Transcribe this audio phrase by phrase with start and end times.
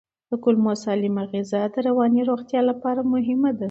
[0.29, 3.59] د کولمو سالمه غذا د رواني روغتیا لپاره مهمه ده.